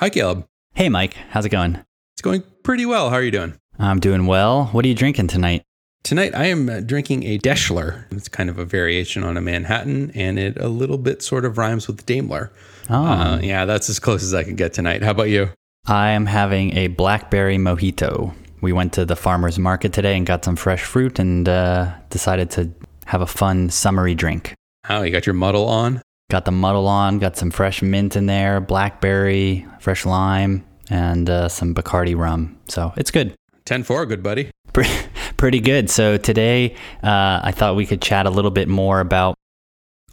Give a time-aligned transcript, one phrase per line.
[0.00, 0.46] Hi, Caleb.
[0.74, 1.12] Hey, Mike.
[1.30, 1.78] How's it going?
[2.14, 3.10] It's going pretty well.
[3.10, 3.52] How are you doing?
[3.78, 4.66] I'm doing well.
[4.72, 5.62] What are you drinking tonight?
[6.02, 8.10] Tonight, I am uh, drinking a Deshler.
[8.10, 11.58] It's kind of a variation on a Manhattan, and it a little bit sort of
[11.58, 12.50] rhymes with Daimler.
[12.88, 15.02] Oh, Uh, yeah, that's as close as I can get tonight.
[15.02, 15.50] How about you?
[15.86, 18.34] I am having a blackberry mojito.
[18.62, 22.50] We went to the farmer's market today and got some fresh fruit and uh, decided
[22.52, 22.70] to
[23.04, 24.54] have a fun summery drink.
[24.88, 26.00] Oh, you got your muddle on?
[26.30, 31.48] Got the muddle on, got some fresh mint in there, blackberry, fresh lime, and uh,
[31.48, 32.56] some Bacardi rum.
[32.68, 33.34] So it's good.
[33.64, 34.48] 10 4, good buddy.
[34.72, 34.90] Pretty,
[35.36, 35.90] pretty good.
[35.90, 39.34] So today, uh, I thought we could chat a little bit more about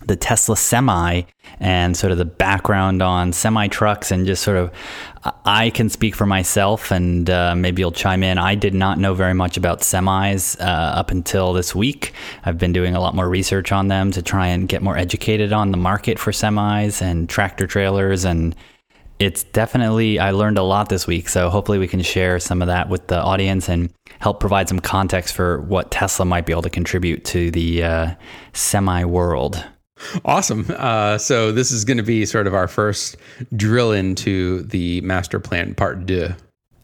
[0.06, 1.24] the Tesla Semi
[1.60, 4.72] and sort of the background on semi trucks and just sort of
[5.44, 8.38] I can speak for myself and uh, maybe you'll chime in.
[8.38, 12.14] I did not know very much about semis uh, up until this week.
[12.46, 15.52] I've been doing a lot more research on them to try and get more educated
[15.52, 18.56] on the market for semis and tractor trailers and
[19.20, 22.68] it's definitely I learned a lot this week, so hopefully we can share some of
[22.68, 26.62] that with the audience and help provide some context for what Tesla might be able
[26.62, 28.16] to contribute to the uh,
[28.54, 29.66] semi world.
[30.26, 30.66] Awesome.
[30.70, 33.18] Uh, so, this is going to be sort of our first
[33.56, 36.36] drill into the master plan part deux.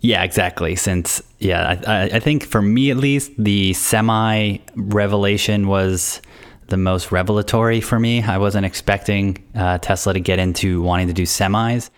[0.04, 0.76] Yeah, exactly.
[0.76, 6.22] Since yeah, I, I think for me at least, the semi revelation was
[6.68, 8.22] the most revelatory for me.
[8.22, 11.90] I wasn't expecting uh, Tesla to get into wanting to do semis.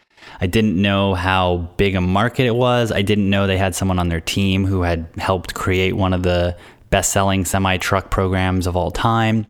[0.41, 2.91] I didn't know how big a market it was.
[2.91, 6.23] I didn't know they had someone on their team who had helped create one of
[6.23, 6.55] the
[6.89, 9.47] best selling semi truck programs of all time.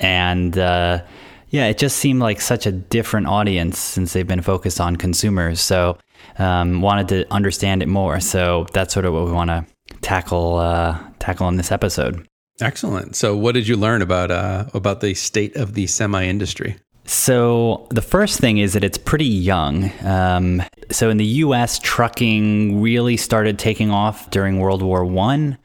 [0.00, 1.02] And uh,
[1.50, 5.60] yeah, it just seemed like such a different audience since they've been focused on consumers.
[5.60, 5.98] So
[6.38, 8.20] um, wanted to understand it more.
[8.20, 9.64] So that's sort of what we want to
[10.00, 12.26] tackle uh, tackle in this episode.
[12.60, 13.16] Excellent.
[13.16, 16.76] So, what did you learn about uh, about the state of the semi industry?
[17.06, 19.90] So the first thing is that it's pretty young.
[20.04, 25.58] Um, so in the U.S., trucking really started taking off during World War One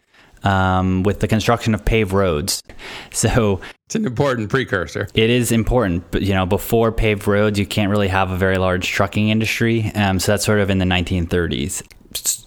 [0.46, 2.62] um, with the construction of paved roads.
[3.12, 5.08] So It's an important precursor.
[5.14, 8.58] it is important, but you know, before paved roads, you can't really have a very
[8.58, 9.92] large trucking industry.
[9.96, 11.84] Um, so that's sort of in the 1930s.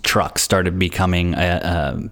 [0.02, 2.10] Trucks started becoming a, a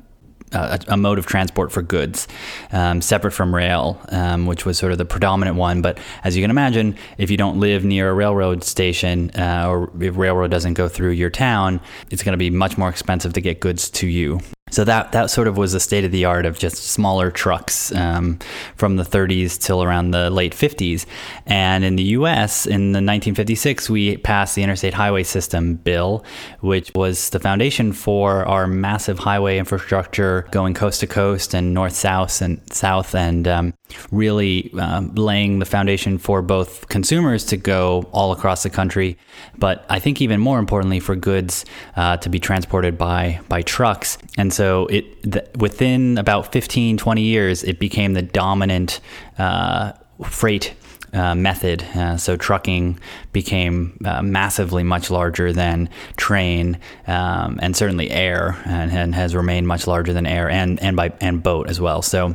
[0.53, 2.29] a, a mode of transport for goods,
[2.73, 5.83] um, separate from rail, um, which was sort of the predominant one.
[5.83, 9.91] But as you can imagine, if you don't live near a railroad station uh, or
[10.01, 11.81] if railroad doesn't go through your town,
[12.11, 14.41] it's going to be much more expensive to get goods to you.
[14.72, 17.93] So that that sort of was the state of the art of just smaller trucks
[17.93, 18.41] um,
[18.75, 21.06] from the 30s till around the late 50s.
[21.47, 22.66] And in the U.S.
[22.66, 26.25] in the 1956, we passed the Interstate Highway System bill,
[26.62, 31.94] which was the foundation for our massive highway infrastructure going coast to coast and north
[31.94, 33.72] south and south, and um,
[34.10, 39.16] really um, laying the foundation for both consumers to go all across the country,
[39.59, 41.65] but I think even more importantly for goods
[41.97, 44.19] uh, to be transported by by trucks.
[44.37, 49.00] And so it th- within about 15, 20 years, it became the dominant
[49.39, 49.93] uh,
[50.25, 50.75] freight.
[51.12, 51.83] Uh, method.
[51.94, 52.99] Uh, so trucking
[53.33, 59.66] became uh, massively much larger than train, um, and certainly air, and, and, has remained
[59.66, 62.03] much larger than air, and and by and boat as well.
[62.03, 62.34] So,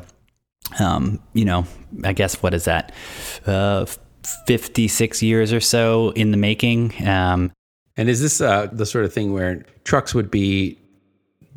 [0.80, 1.68] um, you know,
[2.04, 2.92] I guess what is that?
[3.46, 3.86] Uh,
[4.48, 6.94] 56 years or so in the making.
[7.08, 7.52] Um,
[7.98, 10.81] And is this uh, the sort of thing where trucks would be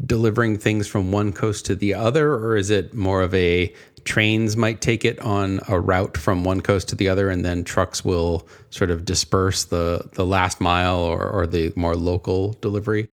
[0.05, 3.73] delivering things from one coast to the other, or is it more of a
[4.05, 7.65] trains might take it on a route from one coast to the other, and then
[7.65, 13.09] trucks will sort of disperse the the last mile or, or the more local delivery?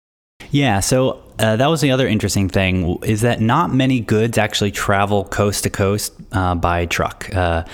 [0.51, 4.73] Yeah, so uh, that was the other interesting thing is that not many goods actually
[4.73, 7.33] travel coast to coast uh, by truck.
[7.35, 7.65] Uh,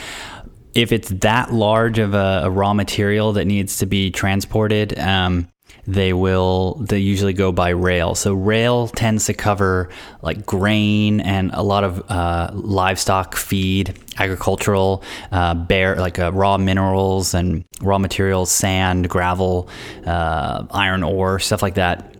[0.75, 5.49] if it's that large of a, a, raw material that needs to be transported, um,
[5.86, 8.14] they will they usually go by rail.
[8.14, 9.88] So rail tends to cover
[10.22, 16.58] like grain and a lot of uh, livestock feed, agricultural, uh, bare like uh, raw
[16.58, 19.69] minerals and raw materials, sand, gravel,
[20.04, 22.16] uh, iron ore, stuff like that.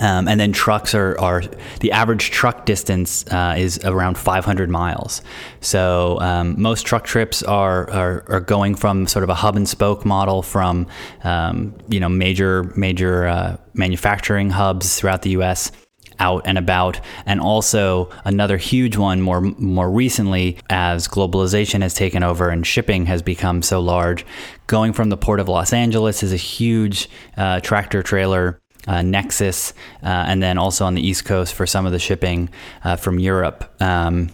[0.00, 1.42] Um, and then trucks are, are
[1.80, 5.22] the average truck distance uh, is around 500 miles.
[5.60, 9.68] So um, most truck trips are, are, are going from sort of a hub and
[9.68, 10.86] spoke model from
[11.22, 15.70] um, you know major major uh, manufacturing hubs throughout the U.S.
[16.18, 22.22] out and about, and also another huge one more more recently as globalization has taken
[22.22, 24.24] over and shipping has become so large.
[24.66, 29.72] Going from the port of Los Angeles is a huge uh, tractor trailer uh, Nexus,
[30.02, 32.50] uh, and then also on the East Coast for some of the shipping
[32.84, 33.72] uh, from Europe.
[33.80, 34.30] Um,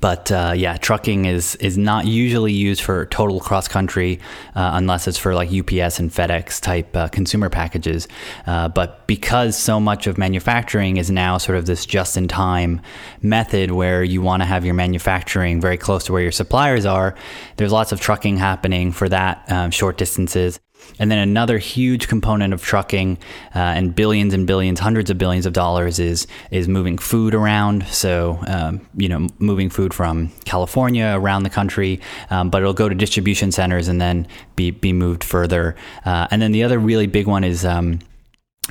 [0.00, 4.18] but uh, yeah, trucking is is not usually used for total cross country
[4.56, 8.08] uh, unless it's for like UPS and FedEx type uh, consumer packages.
[8.44, 12.80] But because so much of manufacturing is now sort of this just in time
[13.22, 17.14] method where you want to have your manufacturing very close to where your suppliers are,
[17.56, 20.58] there's lots of trucking happening for that um, short distances.
[20.98, 23.18] And then another huge component of trucking
[23.54, 27.86] uh, and billions and billions, hundreds of billions of dollars is is moving food around.
[27.86, 32.00] So um, you know, moving food from California around the country,
[32.30, 35.76] um, but it'll go to distribution centers and then be be moved further.
[36.04, 37.98] Uh, and then the other really big one is um,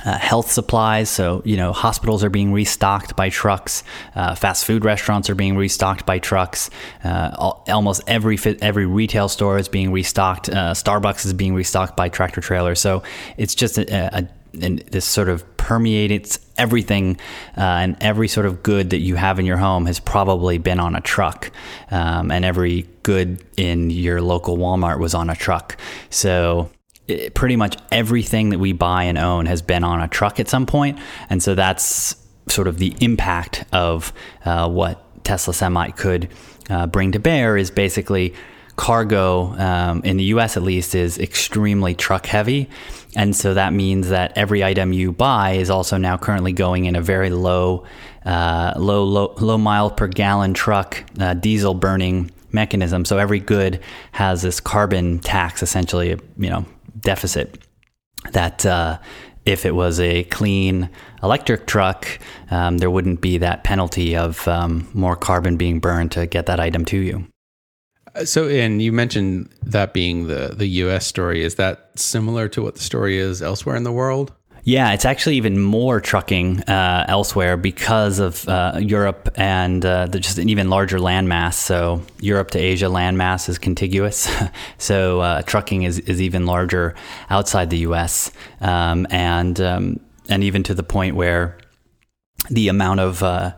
[0.04, 1.08] uh, health supplies.
[1.08, 3.82] So, you know, hospitals are being restocked by trucks.
[4.14, 6.70] Uh, fast food restaurants are being restocked by trucks.
[7.02, 7.30] Uh,
[7.68, 10.48] almost every every retail store is being restocked.
[10.48, 12.80] Uh, Starbucks is being restocked by tractor trailers.
[12.80, 13.02] So
[13.36, 17.18] it's just a, a, a this sort of permeates everything,
[17.56, 20.80] uh, and every sort of good that you have in your home has probably been
[20.80, 21.50] on a truck,
[21.90, 25.76] um, and every good in your local Walmart was on a truck.
[26.08, 26.70] So
[27.34, 30.66] pretty much everything that we buy and own has been on a truck at some
[30.66, 30.98] point,
[31.30, 32.16] and so that's
[32.48, 34.12] sort of the impact of
[34.44, 36.28] uh, what Tesla Semi could
[36.70, 38.34] uh, bring to bear is basically
[38.76, 42.68] cargo um, in the US at least is extremely truck heavy.
[43.16, 46.94] And so that means that every item you buy is also now currently going in
[46.94, 47.84] a very low,
[48.24, 53.04] uh, low, low, low mile per gallon truck, uh, diesel burning mechanism.
[53.06, 53.80] So every good
[54.12, 56.66] has this carbon tax, essentially, you know,
[57.00, 57.58] deficit
[58.32, 58.98] that uh,
[59.44, 60.90] if it was a clean
[61.22, 62.18] electric truck,
[62.50, 66.60] um, there wouldn't be that penalty of um, more carbon being burned to get that
[66.60, 67.26] item to you.
[68.14, 71.06] Uh, so, and you mentioned that being the the U.S.
[71.06, 71.44] story.
[71.44, 74.32] Is that similar to what the story is elsewhere in the world?
[74.66, 80.38] Yeah, it's actually even more trucking uh, elsewhere because of uh, Europe and uh, just
[80.38, 81.54] an even larger landmass.
[81.54, 84.28] So Europe to Asia landmass is contiguous.
[84.78, 86.96] so uh, trucking is, is even larger
[87.30, 88.32] outside the U.S.
[88.60, 91.56] Um, and um, and even to the point where
[92.50, 93.52] the amount of uh,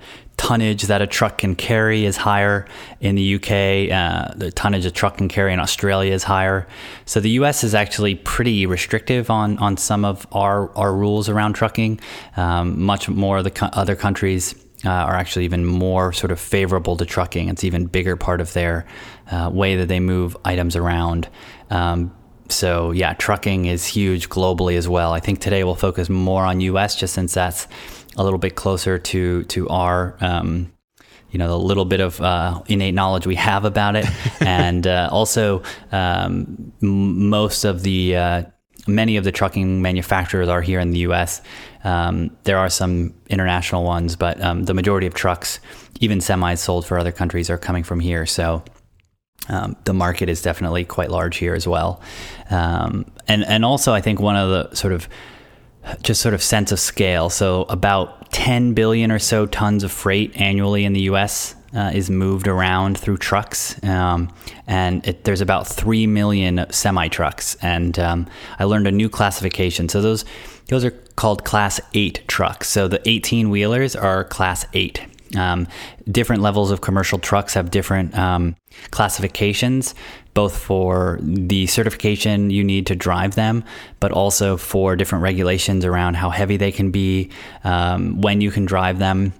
[0.49, 2.67] tonnage that a truck can carry is higher
[3.00, 3.93] in the UK.
[3.93, 6.67] Uh, the tonnage a truck can carry in Australia is higher.
[7.05, 11.53] So the US is actually pretty restrictive on, on some of our, our rules around
[11.53, 12.00] trucking.
[12.39, 14.55] Um, much more of the co- other countries
[14.87, 17.50] uh, are actually even more sort of favorable to trucking.
[17.50, 18.87] It's even bigger part of their
[19.31, 21.29] uh, way that they move items around.
[21.69, 22.11] Um,
[22.49, 25.12] so yeah, trucking is huge globally as well.
[25.12, 27.69] I think today we'll focus more on US just since that's
[28.19, 30.70] a little bit closer to to our um,
[31.31, 34.06] you know the little bit of uh, innate knowledge we have about it,
[34.41, 35.62] and uh, also
[35.93, 38.43] um, most of the uh,
[38.87, 41.41] many of the trucking manufacturers are here in the U.S.
[41.85, 45.61] Um, there are some international ones, but um, the majority of trucks,
[46.00, 48.26] even semis sold for other countries, are coming from here.
[48.26, 48.64] So.
[49.50, 52.03] Um, the market is definitely quite large here as well,
[52.50, 55.09] um, and and also I think one of the sort of
[56.02, 57.31] just sort of sense of scale.
[57.31, 61.55] So about 10 billion or so tons of freight annually in the U.S.
[61.75, 64.32] Uh, is moved around through trucks, um,
[64.67, 67.56] and it, there's about three million semi trucks.
[67.61, 68.26] And um,
[68.58, 69.90] I learned a new classification.
[69.90, 70.25] So those
[70.69, 72.69] those are called Class Eight trucks.
[72.69, 75.02] So the 18 wheelers are Class Eight.
[75.37, 75.69] Um,
[76.11, 78.57] different levels of commercial trucks have different um,
[78.91, 79.95] classifications,
[80.35, 83.65] both for the certification you need to drive them,
[84.01, 87.31] but also for different regulations around how heavy they can be,
[87.64, 89.33] um, when you can drive them.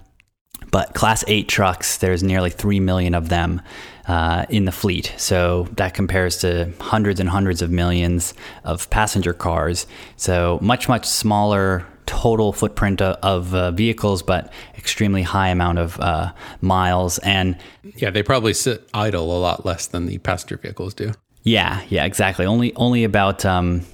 [0.71, 3.61] But Class 8 trucks, there's nearly 3 million of them
[4.07, 5.13] uh, in the fleet.
[5.17, 9.87] So that compares to hundreds and hundreds of millions of passenger cars.
[10.17, 16.33] So much, much smaller total footprint of, uh, vehicles, but extremely high amount of uh,
[16.59, 17.19] miles.
[17.19, 17.55] And
[17.95, 21.11] yeah, they probably sit idle a lot less than the passenger vehicles do.
[21.43, 22.47] Yeah, yeah, exactly.
[22.47, 23.85] Only only about um,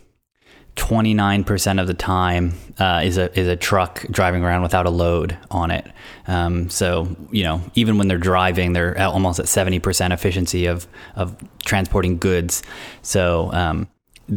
[0.78, 5.38] 29% of the time uh, is a is a truck driving around without a load
[5.52, 5.86] on it.
[6.28, 11.36] Um, so you know, even when they're driving, they're almost at 70% efficiency of of
[11.66, 12.64] transporting goods.
[13.02, 13.88] So um,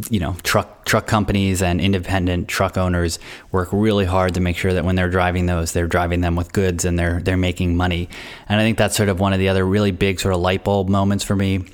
[0.09, 3.17] you know truck truck companies and independent truck owners
[3.51, 6.51] work really hard to make sure that when they're driving those they're driving them with
[6.53, 8.07] goods and they're they're making money.
[8.47, 10.63] And i think that's sort of one of the other really big sort of light
[10.63, 11.65] bulb moments for me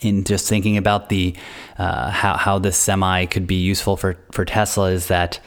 [0.00, 1.34] in just thinking about the
[1.78, 5.40] uh, how how this semi could be useful for for tesla is that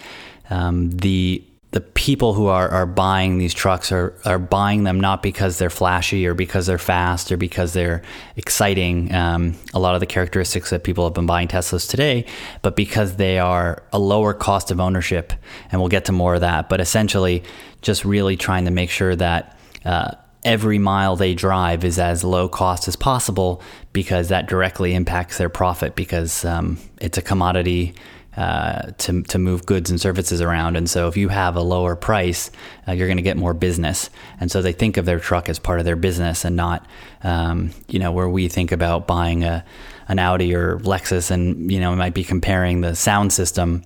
[0.49, 1.43] um, the
[1.77, 5.69] the people who are, are buying these trucks are, are buying them not because they're
[5.69, 8.01] flashy or because they're fast or because they're
[8.35, 9.13] exciting.
[9.13, 12.25] Um, a lot of the characteristics that people have been buying Teslas today,
[12.63, 15.33] but because they are a lower cost of ownership.
[15.71, 16.67] And we'll get to more of that.
[16.67, 17.43] But essentially,
[17.83, 19.55] just really trying to make sure that
[19.85, 23.61] uh, every mile they drive is as low cost as possible
[23.93, 27.93] because that directly impacts their profit because um, it's a commodity
[28.37, 30.77] uh, to, to move goods and services around.
[30.77, 32.51] And so if you have a lower price,
[32.87, 34.11] uh, you're going to get more business.
[34.39, 36.85] And so they think of their truck as part of their business and not,
[37.23, 39.65] um, you know, where we think about buying a,
[40.07, 43.83] an Audi or Lexus and, you know, we might be comparing the sound system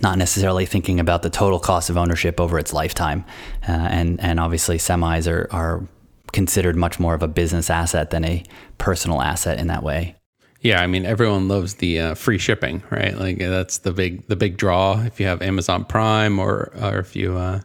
[0.00, 3.24] not necessarily thinking about the total cost of ownership over its lifetime.
[3.68, 5.86] Uh, and, and obviously, semis are, are
[6.32, 8.42] considered much more of a business asset than a
[8.78, 10.16] personal asset in that way.
[10.64, 13.16] Yeah, I mean everyone loves the uh, free shipping, right?
[13.16, 14.98] Like that's the big the big draw.
[15.02, 17.60] If you have Amazon Prime or or if you uh,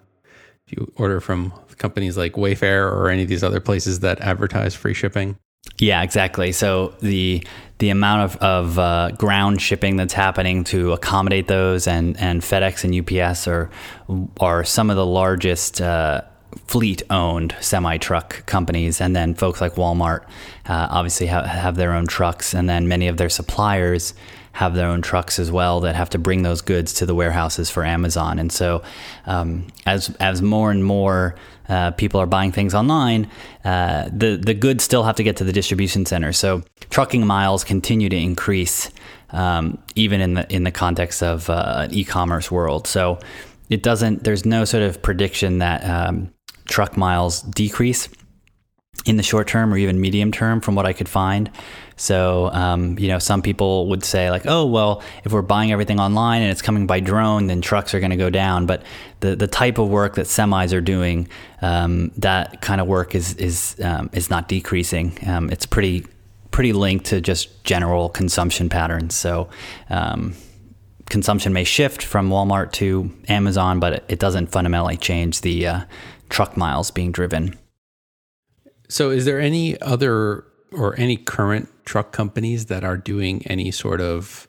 [0.67, 4.75] if you order from companies like Wayfair or any of these other places that advertise
[4.75, 5.37] free shipping.
[5.77, 6.51] Yeah, exactly.
[6.51, 7.41] So the
[7.77, 12.83] the amount of, of uh, ground shipping that's happening to accommodate those, and, and FedEx
[12.83, 13.69] and UPS are
[14.41, 16.21] are some of the largest uh,
[16.67, 20.23] fleet owned semi truck companies, and then folks like Walmart
[20.67, 24.13] uh, obviously ha- have their own trucks, and then many of their suppliers
[24.53, 27.69] have their own trucks as well that have to bring those goods to the warehouses
[27.69, 28.39] for Amazon.
[28.39, 28.83] And so,
[29.25, 31.35] um, as as more and more
[31.69, 33.29] uh, people are buying things online,
[33.63, 36.33] uh, the the goods still have to get to the distribution center.
[36.33, 38.89] So trucking miles continue to increase,
[39.29, 42.87] um, even in the in the context of uh, an e-commerce world.
[42.87, 43.19] So
[43.69, 44.23] it doesn't.
[44.23, 46.33] There's no sort of prediction that um,
[46.69, 48.07] truck miles decrease
[49.05, 51.49] in the short term or even medium term, from what I could find.
[51.95, 55.99] So, um, you know, some people would say, like, oh, well, if we're buying everything
[55.99, 58.65] online and it's coming by drone, then trucks are going to go down.
[58.65, 58.83] But
[59.19, 61.27] the, the type of work that semis are doing,
[61.61, 65.17] um, that kind of work is, is, um, is not decreasing.
[65.27, 66.05] Um, it's pretty,
[66.51, 69.15] pretty linked to just general consumption patterns.
[69.15, 69.49] So,
[69.89, 70.35] um,
[71.09, 75.81] consumption may shift from Walmart to Amazon, but it doesn't fundamentally change the uh,
[76.29, 77.57] truck miles being driven.
[78.87, 84.01] So, is there any other or any current truck companies that are doing any sort
[84.01, 84.47] of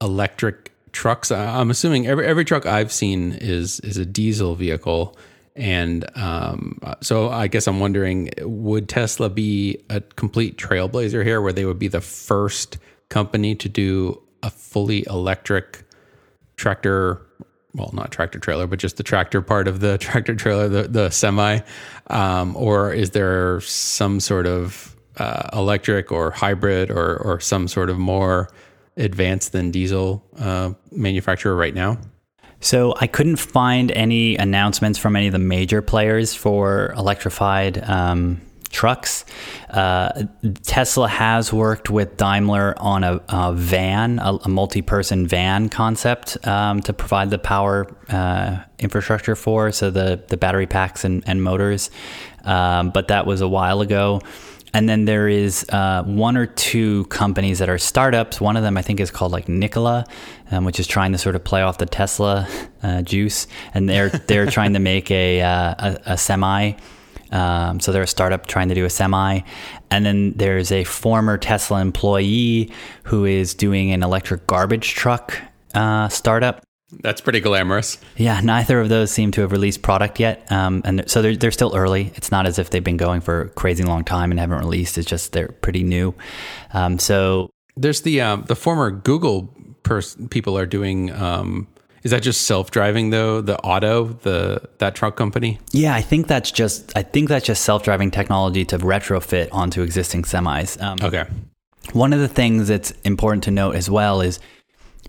[0.00, 1.30] electric trucks.
[1.30, 5.16] I'm assuming every every truck I've seen is is a diesel vehicle,
[5.54, 11.52] and um, so I guess I'm wondering, would Tesla be a complete trailblazer here, where
[11.52, 15.84] they would be the first company to do a fully electric
[16.56, 17.26] tractor?
[17.74, 21.10] Well, not tractor trailer, but just the tractor part of the tractor trailer, the the
[21.10, 21.60] semi,
[22.08, 27.90] um, or is there some sort of uh, electric or hybrid or or some sort
[27.90, 28.50] of more
[28.96, 31.98] advanced than diesel uh, manufacturer right now?
[32.60, 38.40] So I couldn't find any announcements from any of the major players for electrified um,
[38.70, 39.24] trucks.
[39.68, 40.24] Uh,
[40.62, 46.80] Tesla has worked with Daimler on a, a van, a, a, multi-person van concept um,
[46.82, 51.90] to provide the power uh, infrastructure for, so the the battery packs and, and motors.
[52.44, 54.20] Um, but that was a while ago.
[54.72, 58.40] And then there is uh, one or two companies that are startups.
[58.40, 60.06] One of them, I think, is called like Nikola,
[60.50, 62.46] um, which is trying to sort of play off the Tesla
[62.82, 66.72] uh, juice, and they're they're trying to make a uh, a, a, semi.
[67.30, 69.40] Um, so they're a startup trying to do a semi,
[69.90, 72.72] and then there's a former Tesla employee
[73.04, 75.36] who is doing an electric garbage truck
[75.74, 76.62] uh, startup.
[76.92, 77.98] That's pretty glamorous.
[78.16, 81.52] Yeah, neither of those seem to have released product yet, um, and so they're they're
[81.52, 82.12] still early.
[82.16, 84.98] It's not as if they've been going for a crazy long time and haven't released.
[84.98, 86.14] It's just they're pretty new.
[86.72, 91.12] Um, so there's the um, the former Google pers- people are doing.
[91.12, 91.68] Um,
[92.02, 93.40] is that just self driving though?
[93.40, 95.58] The auto, the that truck company.
[95.72, 99.82] Yeah, I think that's just I think that's just self driving technology to retrofit onto
[99.82, 100.80] existing semis.
[100.80, 101.26] Um, okay.
[101.92, 104.38] One of the things that's important to note as well is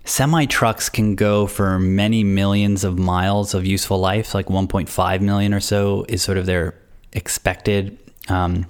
[0.04, 5.54] Semi trucks can go for many millions of miles of useful life, like 1.5 million
[5.54, 6.74] or so is sort of their
[7.12, 7.98] expected.
[8.28, 8.66] Um,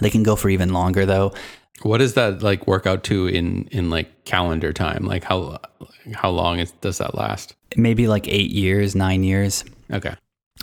[0.00, 1.32] they can go for even longer though.
[1.82, 5.04] What does that like work out to in in like calendar time?
[5.04, 5.58] Like how
[6.14, 7.54] how long is, does that last?
[7.76, 9.64] Maybe like eight years, nine years.
[9.92, 10.14] Okay.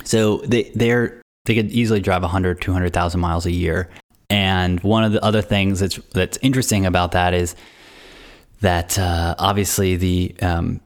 [0.04, 3.90] So they they're they could easily drive 100, 200,000 miles a year.
[4.30, 7.56] And one of the other things that's that's interesting about that is
[8.62, 10.82] that uh, obviously the um,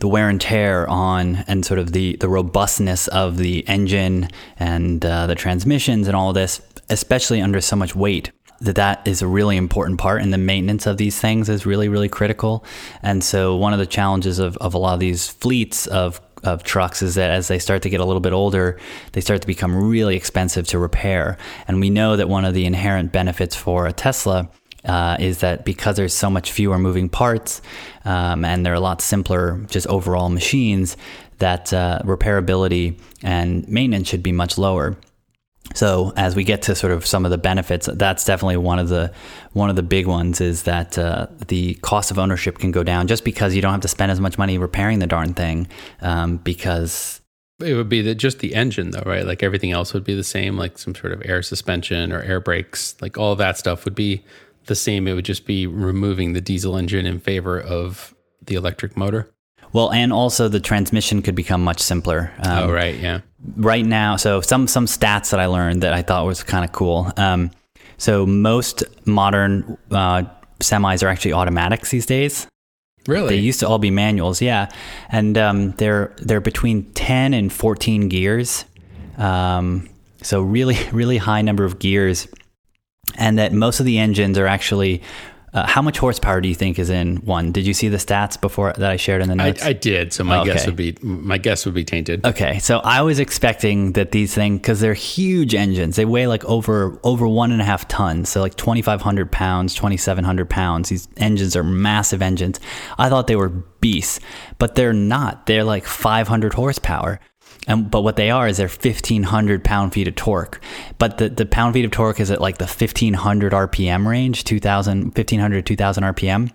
[0.00, 5.04] the wear and tear on and sort of the the robustness of the engine and
[5.04, 8.30] uh, the transmissions and all this, especially under so much weight,
[8.60, 11.88] that that is a really important part and the maintenance of these things is really
[11.88, 12.64] really critical
[13.02, 16.62] and so one of the challenges of, of a lot of these fleets of of
[16.62, 18.78] trucks is that as they start to get a little bit older,
[19.12, 21.38] they start to become really expensive to repair.
[21.66, 24.50] And we know that one of the inherent benefits for a Tesla
[24.84, 27.62] uh, is that because there's so much fewer moving parts
[28.04, 30.96] um, and they're a lot simpler, just overall machines,
[31.38, 34.96] that uh, repairability and maintenance should be much lower.
[35.72, 38.88] So as we get to sort of some of the benefits, that's definitely one of
[38.88, 39.12] the
[39.52, 43.06] one of the big ones is that uh, the cost of ownership can go down
[43.06, 45.66] just because you don't have to spend as much money repairing the darn thing
[46.02, 47.20] um, because
[47.60, 49.26] it would be the, just the engine though right?
[49.26, 52.40] Like everything else would be the same like some sort of air suspension or air
[52.40, 54.24] brakes like all that stuff would be
[54.66, 55.08] the same.
[55.08, 59.30] It would just be removing the diesel engine in favor of the electric motor
[59.74, 62.32] well and also the transmission could become much simpler.
[62.38, 63.20] Um, oh right yeah.
[63.56, 66.72] Right now so some some stats that i learned that i thought was kind of
[66.72, 67.12] cool.
[67.18, 67.50] Um,
[67.98, 70.22] so most modern uh,
[70.60, 72.46] semis are actually automatics these days.
[73.06, 73.36] Really?
[73.36, 74.70] They used to all be manuals, yeah,
[75.10, 78.64] and um, they're they're between ten and fourteen gears,
[79.18, 79.90] um,
[80.22, 82.26] so really really high number of gears,
[83.16, 85.02] and that most of the engines are actually
[85.54, 87.52] uh, how much horsepower do you think is in one?
[87.52, 89.62] Did you see the stats before that I shared in the notes?
[89.62, 90.12] I, I did.
[90.12, 90.52] So my okay.
[90.52, 92.26] guess would be my guess would be tainted.
[92.26, 95.94] Okay, so I was expecting that these things because they're huge engines.
[95.94, 99.30] They weigh like over over one and a half tons, so like twenty five hundred
[99.30, 100.88] pounds, twenty seven hundred pounds.
[100.88, 102.58] These engines are massive engines.
[102.98, 104.18] I thought they were beasts,
[104.58, 105.46] but they're not.
[105.46, 107.20] They're like five hundred horsepower.
[107.66, 110.60] And, but what they are is they're 1500 pound feet of torque.
[110.98, 115.04] But the, the pound feet of torque is at like the 1500 RPM range, 2000,
[115.04, 116.50] 1500, 2000 RPM.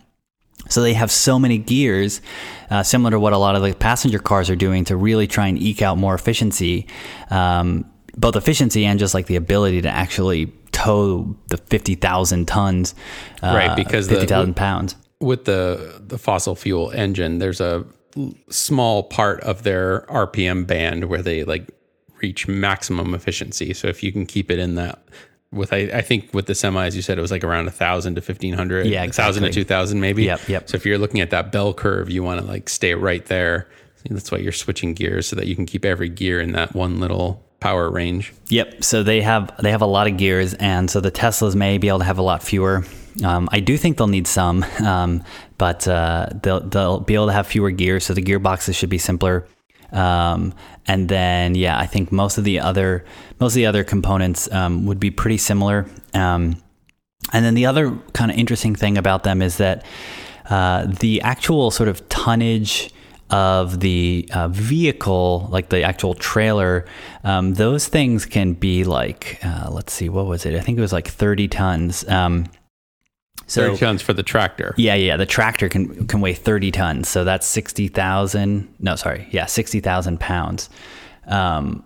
[0.68, 2.22] So they have so many gears,
[2.70, 5.48] uh, similar to what a lot of the passenger cars are doing to really try
[5.48, 6.86] and eke out more efficiency,
[7.32, 7.86] um,
[8.16, 12.94] both efficiency and just like the ability to actually tow the 50,000 tons,
[13.42, 13.76] uh, right?
[13.76, 14.96] Because 50,000 pounds.
[15.22, 17.86] With the the fossil fuel engine, there's a
[18.50, 21.70] small part of their RPM band where they like
[22.22, 23.74] reach maximum efficiency.
[23.74, 25.04] So if you can keep it in that
[25.52, 28.16] with I, I think with the semis you said it was like around a thousand
[28.16, 28.86] to fifteen hundred.
[28.88, 29.24] Yeah, exactly.
[29.24, 30.26] thousand to two thousand maybe.
[30.26, 30.70] Yep, yep.
[30.70, 33.68] So if you're looking at that bell curve, you want to like stay right there.
[34.10, 37.00] That's why you're switching gears so that you can keep every gear in that one
[37.00, 38.34] little power range.
[38.48, 38.84] Yep.
[38.84, 41.90] So they have they have a lot of gears, and so the Teslas may be
[41.90, 42.86] able to have a lot fewer.
[43.24, 45.24] Um, I do think they'll need some, um,
[45.58, 48.98] but uh, they'll they'll be able to have fewer gears, so the gearboxes should be
[48.98, 49.48] simpler.
[49.92, 50.54] Um,
[50.88, 53.06] and then yeah, I think most of the other
[53.40, 55.86] most of the other components um, would be pretty similar.
[56.14, 56.62] Um,
[57.34, 59.86] and then the other kind of interesting thing about them is that
[60.50, 62.92] uh, the actual sort of tonnage
[63.30, 66.86] of the uh, vehicle, like the actual trailer,
[67.24, 70.56] um, those things can be like, uh, let's see, what was it?
[70.56, 72.08] I think it was like 30 tons.
[72.08, 72.48] Um,
[73.48, 74.74] so 30 tons for the tractor.
[74.78, 75.18] Yeah, yeah.
[75.18, 77.10] The tractor can can weigh 30 tons.
[77.10, 78.74] So that's 60,000.
[78.80, 79.28] No, sorry.
[79.32, 80.70] Yeah, 60,000 pounds,
[81.28, 81.84] um,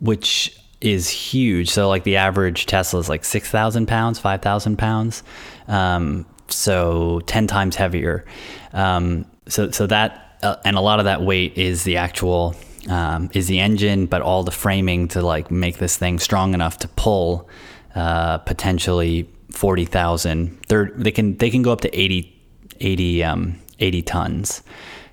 [0.00, 1.70] which is huge.
[1.70, 5.22] So, like the average Tesla is like 6,000 pounds, 5,000 pounds.
[5.68, 8.24] Um, so 10 times heavier.
[8.72, 12.54] Um, so, so that uh, and a lot of that weight is the actual
[12.88, 16.78] um, is the engine, but all the framing to like make this thing strong enough
[16.80, 17.48] to pull
[17.94, 20.58] uh, potentially 40,000.
[20.68, 22.32] They can they can go up to 80,
[22.80, 24.62] 80, um, 80 tons.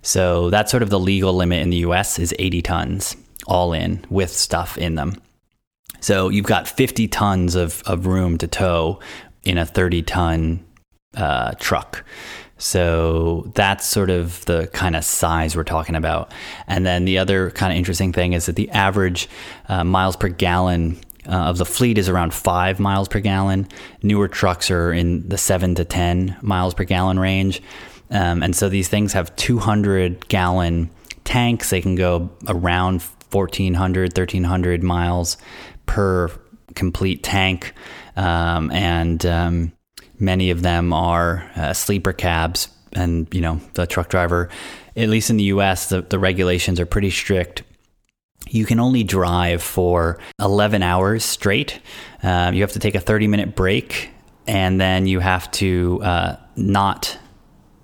[0.02, 2.18] So that's sort of the legal limit in the U.S.
[2.18, 3.16] is 80 tons
[3.48, 5.16] all in with stuff in them.
[6.00, 9.00] So you've got 50 tons of, of room to tow
[9.44, 10.66] in a 30 ton
[11.16, 12.04] uh, truck.
[12.58, 16.32] So that's sort of the kind of size we're talking about.
[16.68, 19.28] And then the other kind of interesting thing is that the average
[19.68, 23.68] uh, miles per gallon uh, of the fleet is around five miles per gallon.
[24.04, 27.62] Newer trucks are in the seven to 10 miles per gallon range.
[28.10, 30.90] Um, and so these things have 200 gallon
[31.24, 31.70] tanks.
[31.70, 35.38] They can go around 1,400, 1,300 miles
[35.86, 36.30] per
[36.76, 37.74] complete tank.
[38.18, 39.72] Um, and um,
[40.22, 44.50] Many of them are uh, sleeper cabs, and you know the truck driver.
[44.96, 47.64] At least in the U.S., the, the regulations are pretty strict
[48.50, 51.80] you can only drive for 11 hours straight.
[52.24, 54.10] Um, you have to take a 30 minute break,
[54.48, 57.18] and then you have to uh, not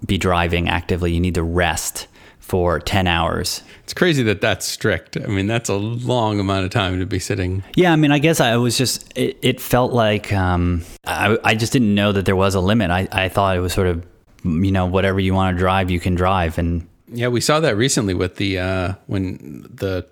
[0.06, 1.13] be driving actively.
[1.13, 2.08] You need to rest
[2.39, 3.62] for 10 hours.
[3.84, 5.17] It's crazy that that's strict.
[5.17, 7.62] I mean, that's a long amount of time to be sitting.
[7.76, 11.56] Yeah, I mean, I guess I was just, it, it felt like um, I, I
[11.56, 12.89] just didn't know that there was a limit.
[12.89, 14.06] I, I thought it was sort of,
[14.46, 16.58] you know, whatever you want to drive, you can drive.
[16.58, 20.08] And yeah, we saw that recently with the, uh, when the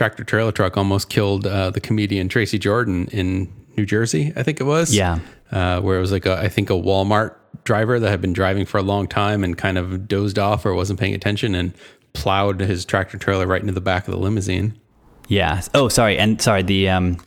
[0.00, 4.58] tractor trailer truck almost killed uh, the comedian Tracy Jordan in New Jersey, I think
[4.58, 4.94] it was.
[4.94, 5.18] Yeah.
[5.52, 7.34] Uh, where it was like, a, I think a Walmart
[7.64, 10.72] driver that had been driving for a long time and kind of dozed off or
[10.72, 11.74] wasn't paying attention and
[12.14, 14.80] plowed his tractor trailer right into the back of the limousine.
[15.28, 15.60] Yeah.
[15.74, 16.16] Oh, sorry.
[16.16, 17.18] And sorry, the um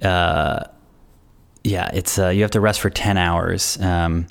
[0.00, 0.64] uh
[1.62, 3.78] yeah, it's uh you have to rest for 10 hours.
[3.82, 4.28] Um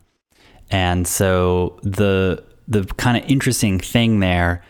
[0.71, 4.63] and so the the kind of interesting thing there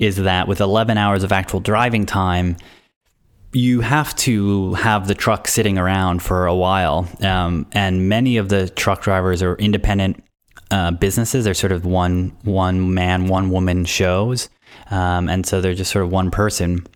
[0.00, 2.56] is that with 11 hours of actual driving time,
[3.52, 7.08] you have to have the truck sitting around for a while.
[7.22, 10.22] Um, and many of the truck drivers are independent
[10.70, 11.44] uh, businesses.
[11.44, 14.48] They're sort of one one man, one woman shows,
[14.90, 16.86] um, and so they're just sort of one person.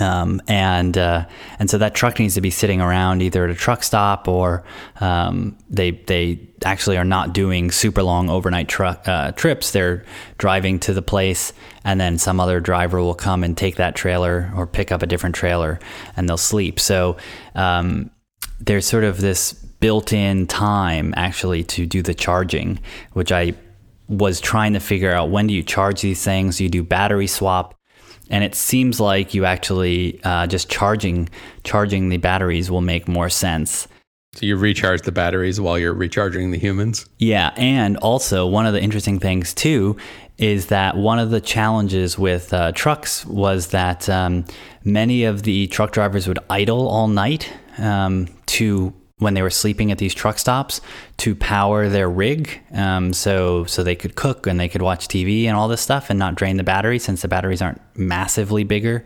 [0.00, 1.26] Um, and uh,
[1.58, 4.64] and so that truck needs to be sitting around either at a truck stop or
[5.00, 9.70] um, they they actually are not doing super long overnight truck uh, trips.
[9.72, 10.04] They're
[10.38, 11.52] driving to the place,
[11.84, 15.06] and then some other driver will come and take that trailer or pick up a
[15.06, 15.78] different trailer,
[16.16, 16.80] and they'll sleep.
[16.80, 17.16] So
[17.54, 18.10] um,
[18.60, 22.80] there's sort of this built-in time actually to do the charging,
[23.12, 23.54] which I
[24.08, 26.60] was trying to figure out when do you charge these things?
[26.60, 27.74] You do battery swap?
[28.30, 31.28] and it seems like you actually uh, just charging
[31.62, 33.86] charging the batteries will make more sense.
[34.34, 37.06] So you recharge the batteries while you're recharging the humans.
[37.18, 39.96] Yeah, and also one of the interesting things too
[40.38, 44.44] is that one of the challenges with uh, trucks was that um,
[44.82, 49.92] many of the truck drivers would idle all night um, to when they were sleeping
[49.92, 50.80] at these truck stops
[51.18, 55.44] to power their rig, um, so so they could cook and they could watch TV
[55.44, 59.04] and all this stuff and not drain the battery since the batteries aren't massively bigger.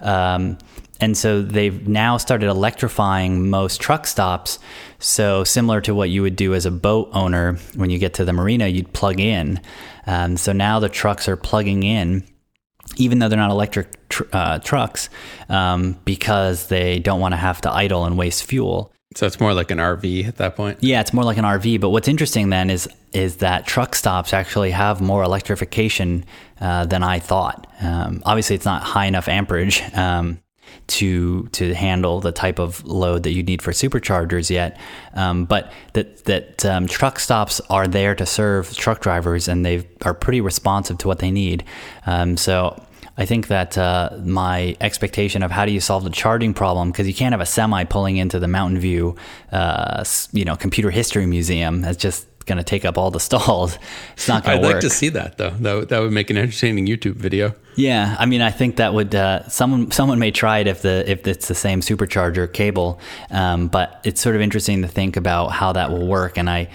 [0.00, 0.56] Um,
[1.00, 4.58] and so they've now started electrifying most truck stops.
[4.98, 8.24] So similar to what you would do as a boat owner when you get to
[8.24, 9.60] the marina, you'd plug in.
[10.06, 12.24] Um, so now the trucks are plugging in
[12.96, 15.08] even though they're not electric tr- uh, trucks,
[15.48, 18.92] um, because they don't want to have to idle and waste fuel.
[19.16, 20.78] So it's more like an RV at that point.
[20.80, 21.80] Yeah, it's more like an RV.
[21.80, 26.24] But what's interesting then is is that truck stops actually have more electrification
[26.60, 27.66] uh, than I thought.
[27.80, 30.38] Um, obviously, it's not high enough amperage um,
[30.88, 34.78] to to handle the type of load that you need for superchargers yet.
[35.14, 39.86] Um, but that that um, truck stops are there to serve truck drivers, and they
[40.02, 41.64] are pretty responsive to what they need.
[42.06, 42.80] Um, so
[43.20, 47.06] I think that uh, my expectation of how do you solve the charging problem because
[47.06, 49.14] you can't have a semi pulling into the Mountain View,
[49.52, 50.02] uh,
[50.32, 51.82] you know, computer history museum.
[51.82, 53.78] That's just going to take up all the stalls.
[54.14, 54.70] It's not going to work.
[54.70, 55.50] I'd like to see that though.
[55.50, 57.54] That would, that would make an entertaining YouTube video.
[57.76, 61.08] Yeah, I mean, I think that would uh, someone someone may try it if the
[61.10, 65.48] if it's the same supercharger cable, um, but it's sort of interesting to think about
[65.48, 66.36] how that will work.
[66.36, 66.68] And I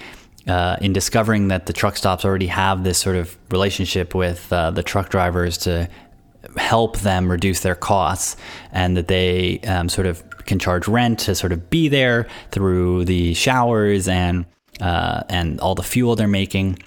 [0.47, 4.71] uh, in discovering that the truck stops already have this sort of relationship with uh,
[4.71, 5.89] the truck drivers to
[6.57, 8.38] help them reduce their costs
[8.71, 13.03] and that they um, sort of can charge rent to sort of be there through
[13.05, 14.45] the showers and
[14.81, 16.77] uh, and all the fuel they're making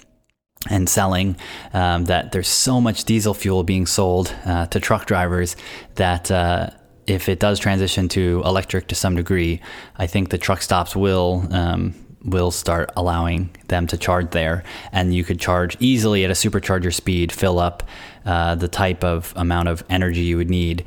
[0.69, 1.37] and selling
[1.73, 5.55] um, that there's so much diesel fuel being sold uh, to truck drivers
[5.95, 6.69] that uh,
[7.07, 9.61] if it does transition to electric to some degree,
[9.97, 15.13] I think the truck stops will um, will start allowing them to charge there, and
[15.13, 17.83] you could charge easily at a supercharger speed, fill up
[18.25, 20.83] uh, the type of amount of energy you would need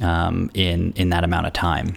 [0.00, 1.96] um, in in that amount of time.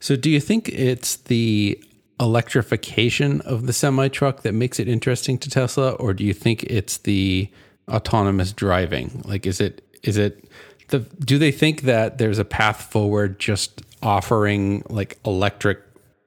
[0.00, 1.80] So, do you think it's the
[2.22, 6.62] electrification of the semi truck that makes it interesting to Tesla, or do you think
[6.64, 7.50] it's the
[7.88, 9.22] autonomous driving?
[9.24, 10.48] Like, is it is it
[10.88, 15.80] the do they think that there's a path forward just offering like electric,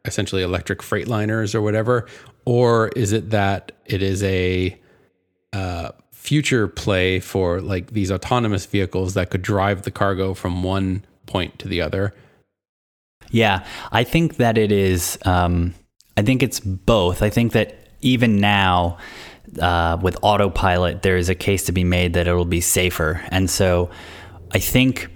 [0.04, 2.08] essentially electric freightliners or whatever,
[2.44, 4.78] or is it that it is a
[5.54, 11.06] uh, future play for like these autonomous vehicles that could drive the cargo from one
[11.26, 12.14] point to the other?
[13.32, 15.18] Yeah, I think that it is.
[15.24, 15.74] Um,
[16.18, 17.22] I think it's both.
[17.22, 18.98] I think that even now,
[19.60, 23.50] uh, with autopilot, there is a case to be made that it'll be safer, and
[23.50, 23.90] so
[24.52, 25.10] I think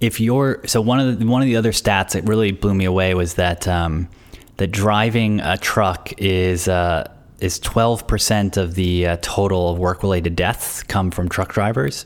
[0.00, 2.84] if you're so one of the one of the other stats that really blew me
[2.84, 4.08] away was that um,
[4.56, 6.68] that driving a truck is.
[6.68, 7.10] Uh,
[7.40, 12.04] is 12% of the uh, total of work related deaths come from truck drivers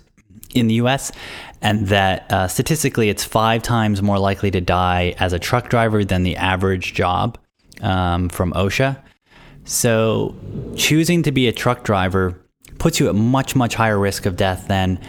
[0.54, 1.10] in the US,
[1.60, 6.04] and that uh, statistically it's five times more likely to die as a truck driver
[6.04, 7.36] than the average job
[7.84, 9.00] um, from OSHA.
[9.64, 10.34] So
[10.76, 12.40] choosing to be a truck driver
[12.78, 15.00] puts you at much, much higher risk of death than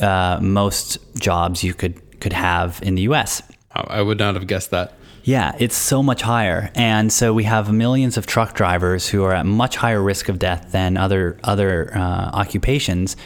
[0.00, 3.42] uh, most jobs you could, could have in the US.
[3.72, 4.94] I would not have guessed that.
[5.22, 9.34] Yeah, it's so much higher, and so we have millions of truck drivers who are
[9.34, 13.16] at much higher risk of death than other other uh, occupations.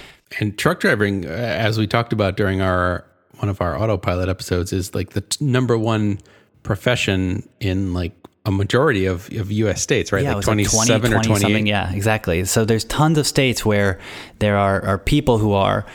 [0.41, 3.05] And truck driving, uh, as we talked about during our
[3.39, 6.19] one of our autopilot episodes, is like the t- number one
[6.65, 8.13] profession in like
[8.45, 9.81] a majority of, of U.S.
[9.81, 10.23] states, right?
[10.23, 11.67] Yeah, like 27 like 20, 20 or 28.
[11.67, 12.45] Yeah, exactly.
[12.45, 13.99] So there's tons of states where
[14.39, 15.87] there are, are people who are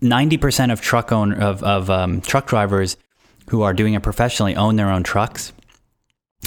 [0.00, 2.96] 90% of truck own of, of um, truck drivers
[3.50, 5.52] who are doing it professionally own their own trucks.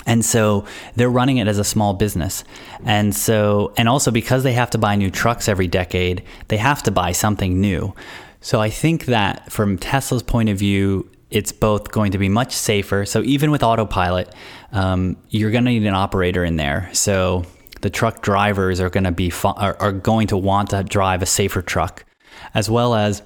[0.06, 2.44] And so they're running it as a small business.
[2.86, 6.84] And so, and also because they have to buy new trucks every decade, they have
[6.84, 7.94] to buy something new.
[8.42, 12.54] So I think that from Tesla's point of view, it's both going to be much
[12.54, 13.06] safer.
[13.06, 14.34] So even with autopilot,
[14.72, 16.90] um, you're going to need an operator in there.
[16.94, 17.46] So
[17.82, 21.26] the truck drivers are going to be are, are going to want to drive a
[21.26, 22.06] safer truck,
[22.54, 23.22] as well as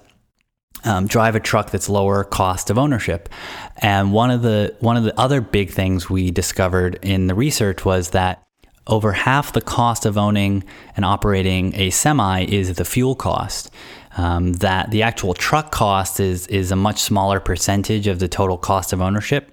[0.84, 3.30] um, drive a truck that's lower cost of ownership.
[3.78, 7.86] And one of the one of the other big things we discovered in the research
[7.86, 8.44] was that
[8.88, 10.64] over half the cost of owning
[10.96, 13.70] and operating a semi is the fuel cost.
[14.17, 18.58] Um, that the actual truck cost is is a much smaller percentage of the total
[18.58, 19.52] cost of ownership.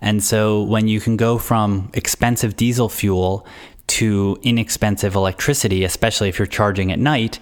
[0.00, 3.46] And so when you can go from expensive diesel fuel
[3.88, 7.40] to inexpensive electricity, especially if you're charging at night,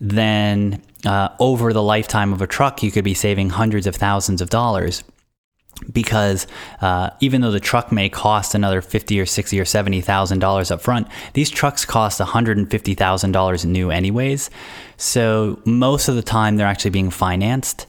[0.00, 4.40] then uh, over the lifetime of a truck, you could be saving hundreds of thousands
[4.40, 5.04] of dollars.
[5.90, 6.46] Because
[6.80, 10.70] uh, even though the truck may cost another fifty or sixty or seventy thousand dollars
[10.70, 14.50] up front, these trucks cost one hundred and fifty thousand dollars new anyways.
[14.96, 17.86] So most of the time, they're actually being financed,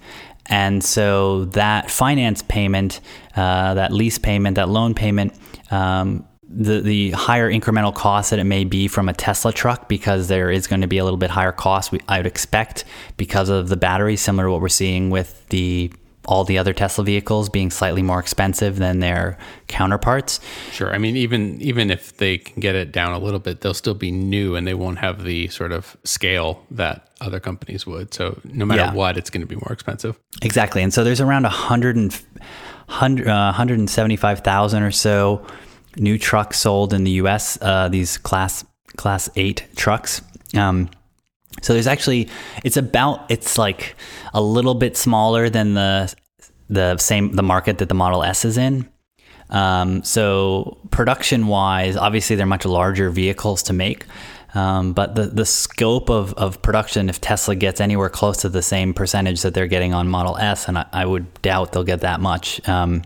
[0.47, 3.01] and so that finance payment,
[3.35, 5.33] uh, that lease payment, that loan payment,
[5.71, 6.25] um,
[6.55, 10.51] the the higher incremental cost that it may be from a Tesla truck because there
[10.51, 12.85] is going to be a little bit higher cost I would expect
[13.17, 15.91] because of the battery similar to what we're seeing with the
[16.25, 20.39] all the other Tesla vehicles being slightly more expensive than their counterparts.
[20.71, 20.93] Sure.
[20.93, 23.93] I mean even even if they can get it down a little bit they'll still
[23.93, 28.13] be new and they won't have the sort of scale that other companies would.
[28.13, 28.93] So no matter yeah.
[28.93, 30.19] what it's going to be more expensive.
[30.41, 30.81] Exactly.
[30.81, 35.45] And so there's around 100 and 100, uh, 175,000 or so
[35.97, 37.57] new trucks sold in the U.S.
[37.61, 38.65] Uh, these class
[38.97, 40.21] class eight trucks.
[40.55, 40.89] Um,
[41.61, 42.29] so there's actually
[42.63, 43.95] it's about it's like
[44.33, 46.13] a little bit smaller than the
[46.69, 48.89] the same the market that the Model S is in.
[49.49, 54.05] Um, so production wise, obviously they're much larger vehicles to make.
[54.55, 58.61] Um, but the, the scope of, of production, if Tesla gets anywhere close to the
[58.61, 62.01] same percentage that they're getting on Model S, and I, I would doubt they'll get
[62.01, 63.01] that much, um,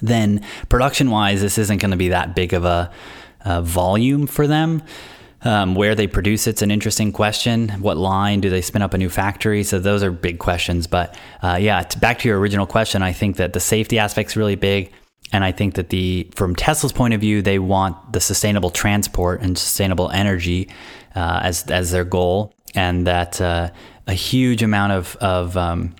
[0.00, 2.90] then production wise, this isn't going to be that big of a,
[3.42, 4.82] a volume for them.
[5.44, 7.68] Um, where they produce it's an interesting question.
[7.80, 9.62] What line do they spin up a new factory?
[9.62, 10.86] So those are big questions.
[10.86, 14.36] But uh, yeah, to, back to your original question, I think that the safety aspect's
[14.36, 14.90] really big,
[15.32, 19.42] and I think that the from Tesla's point of view, they want the sustainable transport
[19.42, 20.70] and sustainable energy
[21.14, 23.70] uh, as as their goal, and that uh,
[24.06, 25.94] a huge amount of of um,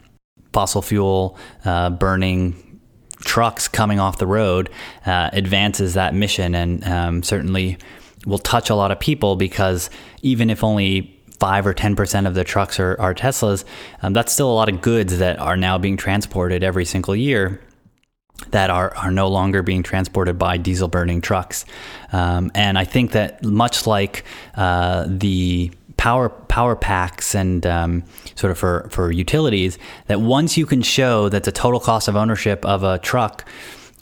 [0.54, 2.80] fossil fuel uh, burning
[3.20, 4.70] trucks coming off the road
[5.06, 7.76] uh, advances that mission and um, certainly
[8.26, 9.90] will touch a lot of people because
[10.22, 13.64] even if only five or ten percent of the trucks are, are Teslas,
[14.02, 17.60] um, that's still a lot of goods that are now being transported every single year
[18.50, 21.64] that are, are no longer being transported by diesel burning trucks.
[22.12, 24.24] Um, and I think that much like
[24.56, 30.66] uh, the power power packs and um, sort of for for utilities that once you
[30.66, 33.48] can show that the total cost of ownership of a truck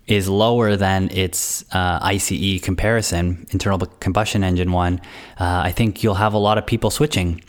[0.07, 5.01] is lower than its uh, ICE comparison, internal combustion engine one,
[5.39, 7.43] uh, I think you'll have a lot of people switching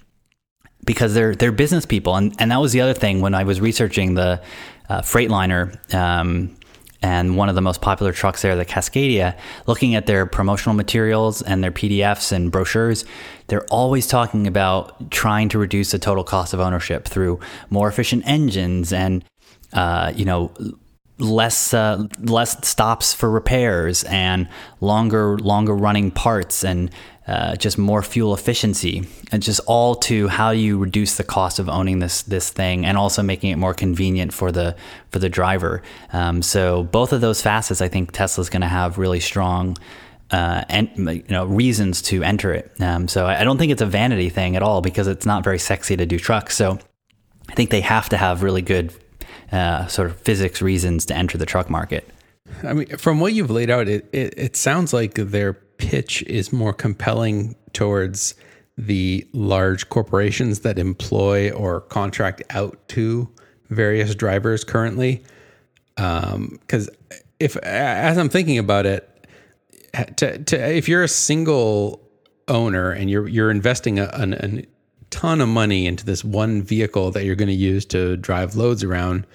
[0.86, 3.62] because they're they're business people, and and that was the other thing when I was
[3.62, 4.42] researching the
[4.90, 5.94] uh, Freightliner.
[5.94, 6.56] Um,
[7.02, 9.38] and one of the most popular trucks there, the Cascadia,
[9.68, 13.04] looking at their promotional materials and their PDFs and brochures,
[13.48, 18.24] they're always talking about trying to reduce the total cost of ownership through more efficient
[18.26, 19.26] engines and,
[19.74, 20.54] uh, you know,
[21.24, 24.48] less uh, less stops for repairs and
[24.82, 26.92] longer longer running parts and
[27.28, 31.70] uh, just more fuel efficiency and just all to how you reduce the cost of
[31.70, 34.76] owning this this thing and also making it more convenient for the
[35.12, 35.82] for the driver.
[36.12, 39.78] Um, so both of those facets, I think Tesla's going to have really strong.
[40.32, 42.72] Uh, and you know reasons to enter it.
[42.80, 45.44] Um, so I, I don't think it's a vanity thing at all because it's not
[45.44, 46.56] very sexy to do trucks.
[46.56, 46.80] So
[47.50, 48.92] I think they have to have really good
[49.54, 52.10] uh, sort of physics reasons to enter the truck market.
[52.64, 56.52] I mean, from what you've laid out, it, it, it sounds like their pitch is
[56.52, 58.36] more compelling towards
[58.78, 63.30] the large corporations that employ or contract out to
[63.70, 65.24] various drivers currently.
[65.96, 69.10] Because um, if, as I'm thinking about it,
[70.18, 72.02] to, to, if you're a single
[72.48, 74.68] owner and you're you're investing a, an, a
[75.14, 78.84] ton of money into this one vehicle that you're going to use to drive loads
[78.84, 79.28] around,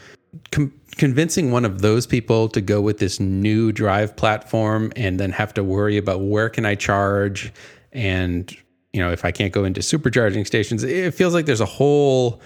[0.50, 5.30] com- convincing one of those people to go with this new drive platform and then
[5.30, 7.52] have to worry about where can I charge
[7.92, 8.54] and
[8.92, 12.40] you know if I can't go into supercharging stations it feels like there's a whole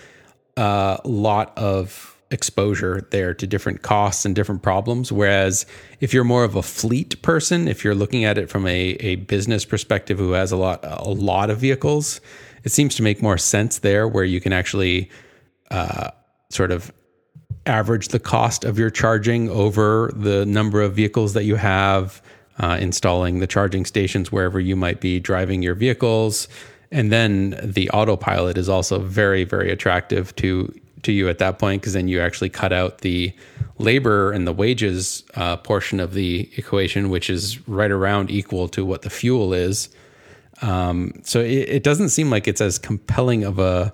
[0.59, 5.11] uh, lot of exposure there to different costs and different problems.
[5.11, 5.67] Whereas
[6.01, 9.17] if you're more of a fleet person if you're looking at it from a, a
[9.17, 12.21] business perspective who has a lot a lot of vehicles
[12.65, 15.11] it seems to make more sense there where you can actually
[15.71, 16.11] uh,
[16.51, 16.93] sort of
[17.67, 22.23] average the cost of your charging over the number of vehicles that you have,
[22.59, 26.49] uh, installing the charging stations wherever you might be driving your vehicles.
[26.91, 31.83] And then the autopilot is also very, very attractive to to you at that point
[31.83, 33.35] because then you actually cut out the
[33.79, 38.85] labor and the wages uh, portion of the equation, which is right around equal to
[38.85, 39.89] what the fuel is.
[40.63, 43.93] Um, so it, it, doesn't seem like it's as compelling of a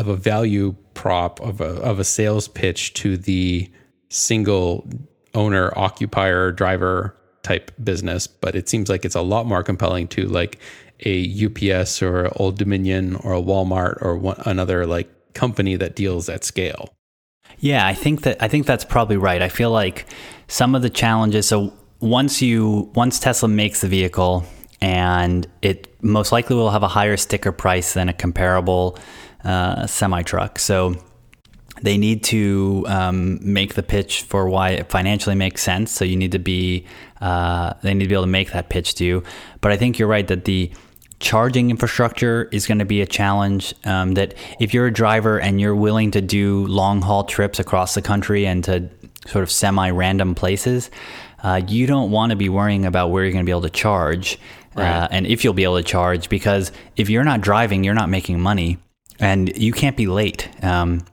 [0.00, 3.70] of a value prop of a of a sales pitch to the
[4.08, 4.88] single
[5.34, 10.26] owner occupier driver type business, but it seems like it's a lot more compelling to
[10.26, 10.58] like
[11.04, 16.28] a UPS or Old Dominion or a Walmart or one, another like company that deals
[16.28, 16.92] at scale.
[17.58, 19.42] Yeah, I think that I think that's probably right.
[19.42, 20.06] I feel like
[20.48, 24.44] some of the challenges so once you once Tesla makes the vehicle
[24.82, 28.98] and it most likely will have a higher sticker price than a comparable
[29.44, 30.58] uh, semi truck.
[30.58, 30.96] So
[31.82, 35.92] they need to um, make the pitch for why it financially makes sense.
[35.92, 36.84] So you need to be
[37.20, 39.22] uh, they need to be able to make that pitch to you.
[39.60, 40.72] But I think you're right that the
[41.20, 43.74] charging infrastructure is going to be a challenge.
[43.84, 47.94] Um, that if you're a driver and you're willing to do long haul trips across
[47.94, 48.88] the country and to
[49.28, 50.90] sort of semi random places,
[51.44, 53.70] uh, you don't want to be worrying about where you're going to be able to
[53.70, 54.38] charge
[54.74, 54.86] right.
[54.86, 58.08] uh, and if you'll be able to charge because if you're not driving, you're not
[58.08, 58.78] making money
[59.18, 60.48] and you can't be late.
[60.62, 61.04] Um,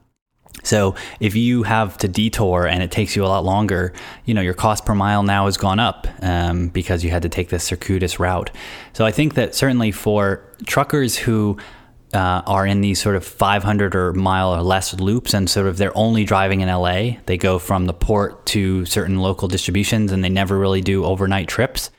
[0.62, 3.92] so if you have to detour and it takes you a lot longer,
[4.24, 7.28] you know your cost per mile now has gone up um, because you had to
[7.28, 8.50] take this circuitous route.
[8.92, 11.56] So I think that certainly for truckers who
[12.12, 15.76] uh, are in these sort of 500 or mile or less loops and sort of
[15.76, 20.24] they're only driving in LA, they go from the port to certain local distributions and
[20.24, 21.90] they never really do overnight trips.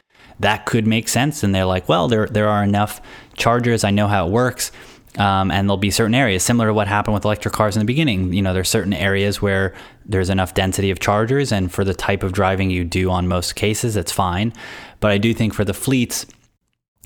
[0.41, 3.01] That could make sense, and they're like, well, there there are enough
[3.35, 3.83] chargers.
[3.83, 4.71] I know how it works
[5.17, 7.85] um, and there'll be certain areas similar to what happened with electric cars in the
[7.85, 8.33] beginning.
[8.33, 9.73] You know, there's certain areas where
[10.05, 13.55] there's enough density of chargers, and for the type of driving you do on most
[13.55, 14.53] cases, it's fine.
[14.99, 16.25] But I do think for the fleets,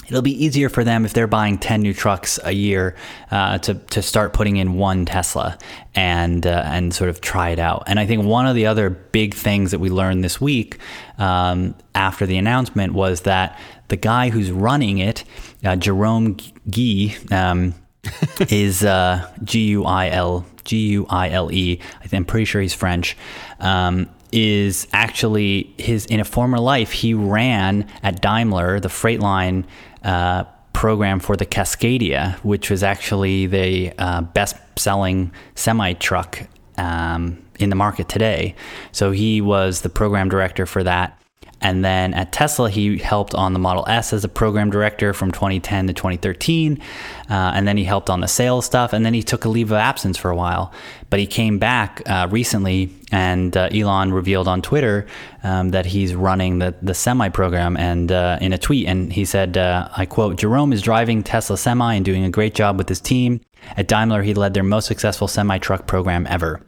[0.07, 2.95] it'll be easier for them if they're buying 10 new trucks a year
[3.31, 5.57] uh, to, to start putting in one Tesla
[5.93, 7.83] and, uh, and sort of try it out.
[7.87, 10.79] And I think one of the other big things that we learned this week
[11.17, 15.23] um, after the announcement was that the guy who's running it,
[15.63, 16.37] uh, Jerome
[16.69, 17.73] Guile, um,
[18.49, 21.79] is uh, G U I L G U I L E.
[22.11, 23.17] I'm pretty sure he's French.
[23.59, 29.63] Um, is actually his in a former life he ran at Daimler the Freightliner
[30.05, 37.69] uh, program for the Cascadia, which was actually the uh, best-selling semi truck um, in
[37.69, 38.55] the market today.
[38.91, 41.19] So he was the program director for that.
[41.61, 45.31] And then at Tesla, he helped on the Model S as a program director from
[45.31, 46.79] 2010 to 2013.
[47.27, 48.93] Uh, and then he helped on the sales stuff.
[48.93, 50.71] And then he took a leave of absence for a while.
[51.09, 55.07] But he came back uh, recently, and uh, Elon revealed on Twitter
[55.43, 57.77] um, that he's running the, the semi program.
[57.77, 61.57] And uh, in a tweet, and he said, uh, I quote, Jerome is driving Tesla
[61.57, 63.41] Semi and doing a great job with his team.
[63.77, 66.61] At Daimler, he led their most successful semi truck program ever.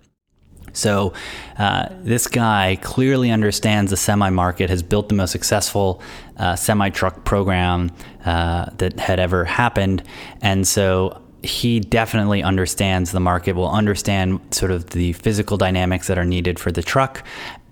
[0.78, 1.14] So,
[1.58, 6.02] uh, this guy clearly understands the semi market, has built the most successful
[6.38, 7.92] uh, semi truck program
[8.26, 10.04] uh, that had ever happened.
[10.42, 16.18] And so, he definitely understands the market, will understand sort of the physical dynamics that
[16.18, 17.24] are needed for the truck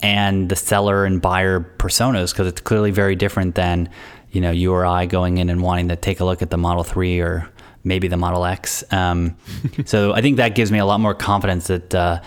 [0.01, 3.89] and the seller and buyer personas, because it's clearly very different than,
[4.31, 6.57] you know, you or I going in and wanting to take a look at the
[6.57, 7.49] Model 3 or
[7.83, 8.83] maybe the Model X.
[8.91, 9.35] Um,
[9.85, 12.21] so I think that gives me a lot more confidence that uh,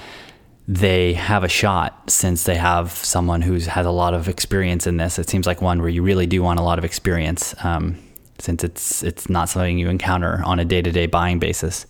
[0.68, 4.98] they have a shot since they have someone who's had a lot of experience in
[4.98, 5.18] this.
[5.18, 7.98] It seems like one where you really do want a lot of experience, um,
[8.38, 11.86] since it's it's not something you encounter on a day to day buying basis.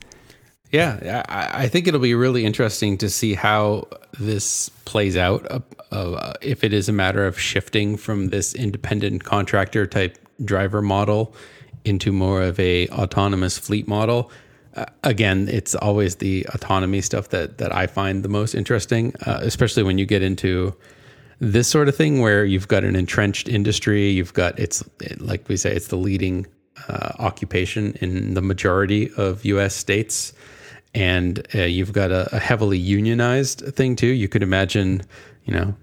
[0.71, 3.89] Yeah, I, I, think it'll be really interesting to see how
[4.21, 5.51] this plays out.
[5.51, 5.61] Uh,
[5.91, 11.35] uh, if it is a matter of shifting from this independent contractor type driver model
[11.87, 14.31] into more of a autonomous fleet model
[14.75, 19.41] uh, again, it's always the autonomy stuff that that I find the most interesting, uh,
[19.43, 20.75] especially when you get into
[21.41, 24.09] this sort of thing where you've got an entrenched industry.
[24.11, 24.85] You've got it's
[25.19, 26.47] like we say, it's the leading
[26.89, 29.75] uh, occupation in the majority of U.S.
[29.75, 30.33] states,
[30.95, 34.07] and uh, you've got a, a heavily unionized thing too.
[34.09, 35.03] You could imagine
[35.49, 35.75] you know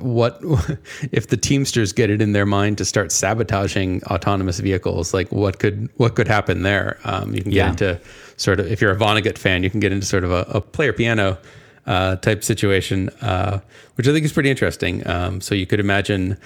[0.00, 0.40] what
[1.12, 5.58] if the teamsters get it in their mind to start sabotaging autonomous vehicles like what
[5.58, 7.70] could what could happen there um, you can get yeah.
[7.70, 8.00] into
[8.36, 10.60] sort of if you're a Vonnegut fan you can get into sort of a, a
[10.60, 11.38] player piano
[11.86, 13.60] uh, type situation uh,
[13.94, 16.36] which i think is pretty interesting um, so you could imagine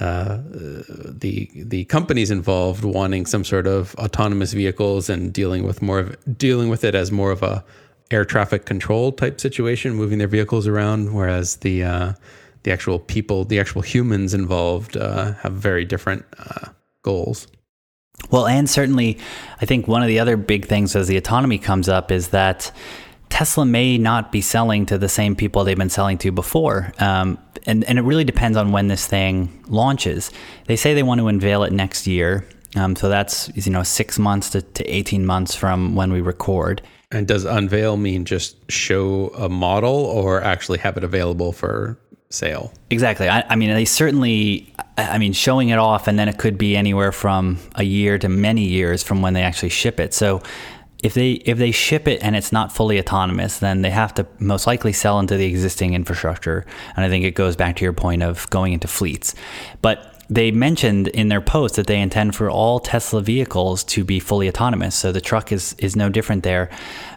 [0.00, 6.00] uh, the the companies involved wanting some sort of autonomous vehicles and dealing with more
[6.00, 7.64] of dealing with it as more of a
[8.10, 12.12] air traffic control type situation, moving their vehicles around, whereas the uh,
[12.62, 16.68] the actual people, the actual humans involved, uh, have very different uh,
[17.02, 17.46] goals.
[18.30, 19.18] Well, and certainly,
[19.60, 22.72] I think one of the other big things as the autonomy comes up is that
[23.28, 26.92] Tesla may not be selling to the same people they've been selling to before.
[26.98, 30.30] Um, and, and it really depends on when this thing launches.
[30.66, 32.46] They say they want to unveil it next year.
[32.76, 36.82] Um, so that's you know six months to, to 18 months from when we record.
[37.10, 41.98] And does unveil mean just show a model or actually have it available for
[42.30, 42.72] sale?
[42.90, 43.28] Exactly.
[43.28, 46.76] I, I mean, they certainly, I mean, showing it off, and then it could be
[46.76, 50.14] anywhere from a year to many years from when they actually ship it.
[50.14, 50.42] So
[51.02, 54.26] if they if they ship it and it's not fully autonomous, then they have to
[54.38, 56.66] most likely sell into the existing infrastructure.
[56.96, 59.34] And I think it goes back to your point of going into fleets.
[59.82, 64.18] But they mentioned in their post that they intend for all Tesla vehicles to be
[64.18, 64.94] fully autonomous.
[64.94, 66.70] So the truck is is no different there.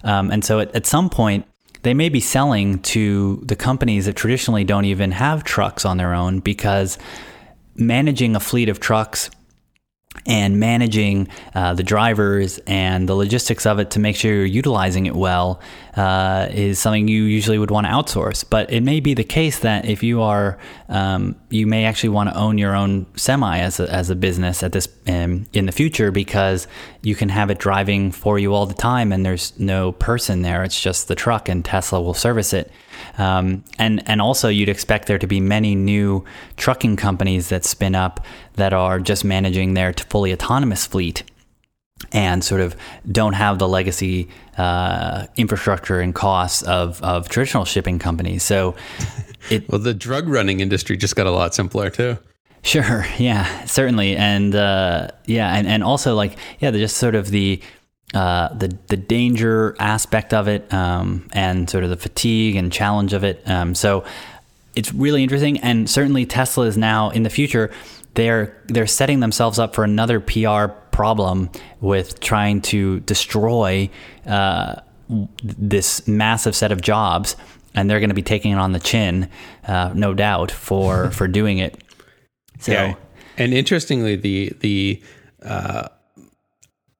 [0.04, 1.46] Um, and so at, at some point,
[1.82, 6.14] they may be selling to the companies that traditionally don't even have trucks on their
[6.14, 6.98] own because
[7.76, 9.30] managing a fleet of trucks
[10.26, 15.06] and managing uh, the drivers and the logistics of it to make sure you're utilizing
[15.06, 15.60] it well
[15.96, 18.44] uh, is something you usually would want to outsource.
[18.48, 20.58] But it may be the case that if you are,
[20.88, 24.64] um, you may actually want to own your own semi as a, as a business
[24.64, 26.68] at this um, in the future because
[27.02, 30.64] you can have it driving for you all the time and there's no person there.
[30.64, 32.72] It's just the truck and Tesla will service it.
[33.18, 36.24] Um, and and also you'd expect there to be many new
[36.58, 41.24] trucking companies that spin up that are just managing their fully autonomous fleet
[42.12, 42.76] and sort of
[43.12, 48.42] don't have the legacy uh, infrastructure and costs of, of traditional shipping companies.
[48.44, 48.76] So,
[49.50, 52.18] it well, the drug running industry just got a lot simpler too.
[52.62, 57.62] Sure, yeah, certainly, and uh, yeah, and, and also like yeah, just sort of the
[58.14, 63.14] uh, the the danger aspect of it, um, and sort of the fatigue and challenge
[63.14, 63.42] of it.
[63.48, 64.04] Um, so
[64.76, 67.72] it's really interesting, and certainly Tesla is now in the future.
[68.16, 71.50] They're they're setting themselves up for another PR problem
[71.82, 73.90] with trying to destroy
[74.26, 74.76] uh,
[75.44, 77.36] this massive set of jobs,
[77.76, 79.30] and they're going to be taking it on the chin,
[79.68, 81.84] uh, no doubt, for for doing it.
[82.60, 82.96] So, yeah.
[83.38, 85.02] and interestingly, the the
[85.44, 85.90] uh,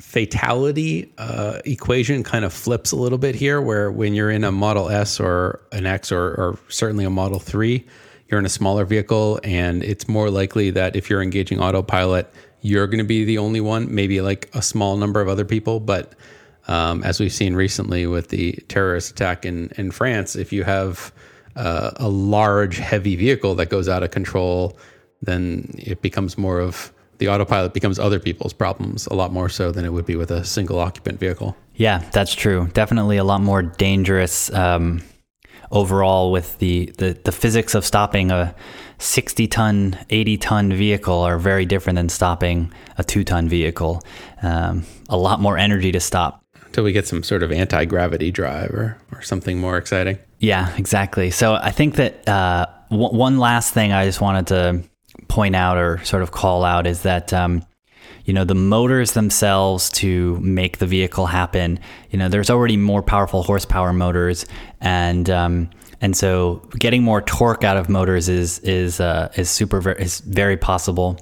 [0.02, 4.52] fatality uh, equation kind of flips a little bit here, where when you're in a
[4.52, 7.86] Model S or an X or, or certainly a Model 3,
[8.28, 12.32] you're in a smaller vehicle, and it's more likely that if you're engaging autopilot,
[12.62, 15.80] you're going to be the only one, maybe like a small number of other people.
[15.80, 16.14] But
[16.68, 21.12] um, as we've seen recently with the terrorist attack in, in France, if you have
[21.56, 24.78] uh, a large, heavy vehicle that goes out of control,
[25.22, 29.72] then it becomes more of the autopilot becomes other people's problems a lot more so
[29.72, 31.56] than it would be with a single occupant vehicle.
[31.76, 32.70] Yeah, that's true.
[32.74, 35.02] Definitely a lot more dangerous um,
[35.72, 38.56] overall with the, the, the physics of stopping a
[39.00, 44.02] 60 ton, 80 ton vehicle are very different than stopping a two ton vehicle.
[44.42, 46.44] Um, a lot more energy to stop.
[46.66, 50.20] Until we get some sort of anti gravity drive or, or something more exciting.
[50.40, 51.32] Yeah, exactly.
[51.32, 54.84] So I think that uh, w- one last thing I just wanted to
[55.30, 57.64] point out or sort of call out is that um,
[58.26, 61.80] you know the motors themselves to make the vehicle happen.
[62.10, 64.46] You know, there's already more powerful horsepower motors,
[64.82, 65.70] and um,
[66.02, 70.58] and so getting more torque out of motors is is uh, is super is very
[70.58, 71.18] possible.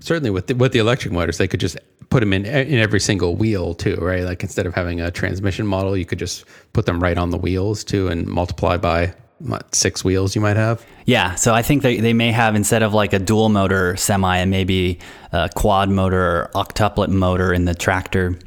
[0.00, 1.76] Certainly, with the, with the electric motors, they could just
[2.10, 4.22] put them in in every single wheel too, right?
[4.22, 7.38] Like instead of having a transmission model, you could just put them right on the
[7.38, 10.84] wheels too, and multiply by what, six wheels you might have.
[11.06, 14.36] Yeah, so I think they, they may have instead of like a dual motor semi
[14.36, 14.98] and maybe
[15.32, 18.38] a quad motor or octuplet motor in the tractor.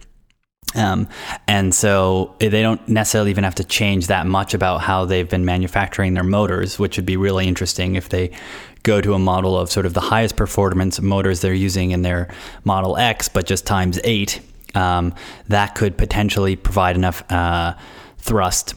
[0.76, 1.08] Um,
[1.48, 5.46] and so they don't necessarily even have to change that much about how they've been
[5.46, 8.32] manufacturing their motors, which would be really interesting if they
[8.82, 12.34] go to a model of sort of the highest performance motors they're using in their
[12.64, 14.42] Model X, but just times eight.
[14.76, 15.14] Um,
[15.50, 17.76] that could potentially provide enough uh,
[18.18, 18.74] thrust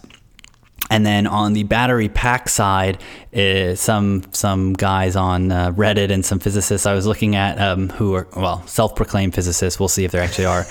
[0.89, 3.03] and then on the battery pack side,
[3.35, 7.89] uh, some some guys on uh, Reddit and some physicists I was looking at um,
[7.91, 9.81] who are well self-proclaimed physicists.
[9.81, 10.67] We'll see if they actually are.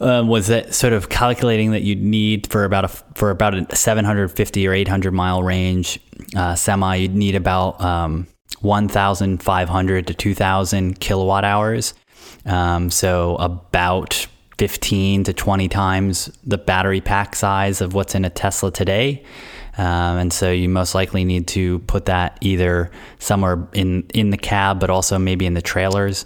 [0.00, 3.74] uh, was that sort of calculating that you'd need for about a for about a
[3.74, 6.00] 750 or 800 mile range
[6.36, 8.26] uh, semi, you'd need about um,
[8.60, 11.94] 1,500 to 2,000 kilowatt hours.
[12.46, 14.26] Um, so about
[14.58, 19.24] 15 to 20 times the battery pack size of what's in a Tesla today.
[19.76, 24.36] Um, and so you most likely need to put that either somewhere in, in the
[24.36, 26.24] cab, but also maybe in the trailers.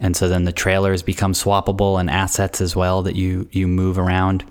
[0.00, 3.98] And so then the trailers become swappable and assets as well that you, you move
[3.98, 4.44] around.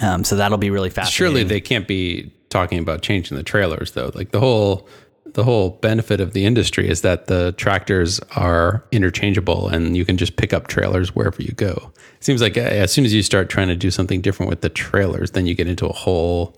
[0.00, 1.12] Um, so that'll be really fascinating.
[1.12, 4.10] Surely they can't be talking about changing the trailers though.
[4.14, 4.88] Like the whole
[5.34, 10.16] the whole benefit of the industry is that the tractors are interchangeable and you can
[10.16, 11.92] just pick up trailers wherever you go.
[12.16, 14.60] It seems like uh, as soon as you start trying to do something different with
[14.60, 16.56] the trailers, then you get into a whole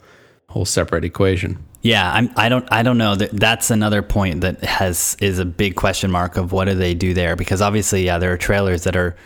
[0.49, 1.59] whole separate equation.
[1.83, 5.45] Yeah, I'm, I don't I don't know that that's another point that has is a
[5.45, 8.85] big question mark of what do they do there because obviously yeah there are trailers
[8.85, 9.17] that are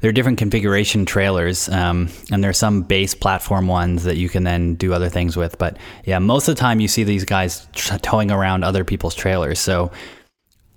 [0.00, 4.28] there are different configuration trailers, um, and there are some base platform ones that you
[4.28, 5.58] can then do other things with.
[5.58, 9.58] But yeah, most of the time you see these guys towing around other people's trailers.
[9.58, 9.90] So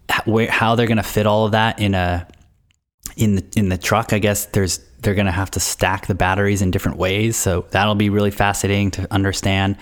[0.09, 2.28] how they're going to fit all of that in a
[3.15, 6.15] in the in the truck, I guess there's they're going to have to stack the
[6.15, 7.36] batteries in different ways.
[7.36, 9.78] So that'll be really fascinating to understand.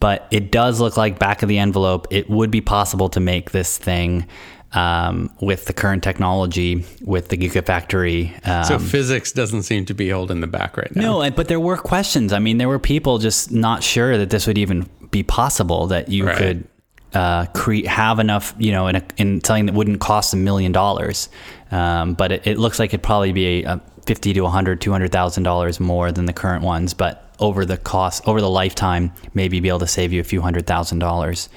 [0.00, 3.52] But it does look like back of the envelope, it would be possible to make
[3.52, 4.26] this thing
[4.74, 8.46] um, with the current technology with the Gigafactory.
[8.46, 11.20] Um, so physics doesn't seem to be holding the back right now.
[11.20, 12.32] No, but there were questions.
[12.32, 16.08] I mean, there were people just not sure that this would even be possible that
[16.08, 16.36] you right.
[16.36, 16.68] could
[17.14, 20.72] uh, create have enough, you know, in, a, in something that wouldn't cost a million
[20.72, 21.28] dollars.
[21.70, 24.80] Um, but it, it, looks like it'd probably be a, a fifty to a hundred,
[24.80, 26.94] two hundred thousand dollars more than the current ones.
[26.94, 30.40] But over the cost, over the lifetime, maybe be able to save you a few
[30.40, 31.48] hundred thousand dollars.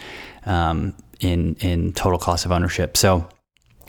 [0.45, 2.97] Um, in in total cost of ownership.
[2.97, 3.27] So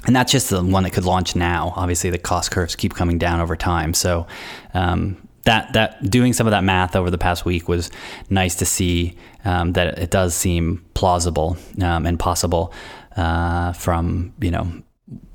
[0.06, 1.72] and that's just the one that could launch now.
[1.76, 3.94] Obviously, the cost curves keep coming down over time.
[3.94, 4.26] So
[4.74, 7.90] um, that that doing some of that math over the past week was
[8.30, 12.72] nice to see um, that it does seem plausible um, and possible
[13.16, 14.70] uh, from you know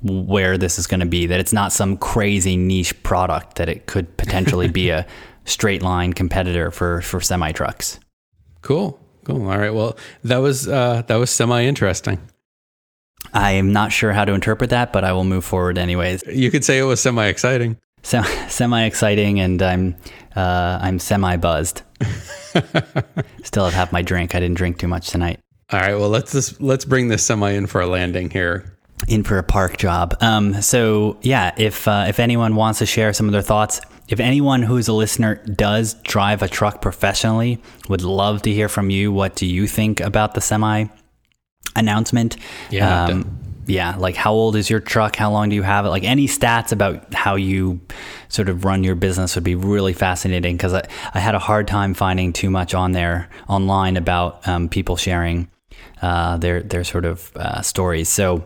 [0.02, 1.26] where this is going to be.
[1.26, 3.56] That it's not some crazy niche product.
[3.56, 5.06] That it could potentially be a
[5.44, 8.00] straight line competitor for for semi trucks.
[8.62, 8.98] Cool.
[9.24, 9.48] Cool.
[9.48, 9.72] All right.
[9.72, 12.18] Well, that was uh, that was semi interesting.
[13.32, 16.22] I am not sure how to interpret that, but I will move forward anyways.
[16.26, 17.78] You could say it was semi exciting.
[18.02, 19.96] So, semi exciting, and I'm
[20.36, 21.82] uh, I'm semi buzzed.
[23.42, 24.34] Still have half my drink.
[24.34, 25.40] I didn't drink too much tonight.
[25.70, 25.94] All right.
[25.94, 28.76] Well, let's just let's bring this semi in for a landing here.
[29.08, 30.16] In for a park job.
[30.20, 34.20] Um, so yeah, if uh, if anyone wants to share some of their thoughts, if
[34.20, 39.12] anyone who's a listener does drive a truck professionally, would love to hear from you.
[39.12, 40.86] What do you think about the semi
[41.76, 42.36] announcement?
[42.70, 43.04] Yeah.
[43.04, 45.16] Um, yeah, like how old is your truck?
[45.16, 45.88] How long do you have it?
[45.88, 47.80] Like any stats about how you
[48.28, 51.66] sort of run your business would be really fascinating because I, I had a hard
[51.66, 55.48] time finding too much on there online about um, people sharing
[56.02, 58.08] uh, their their sort of uh, stories.
[58.08, 58.44] So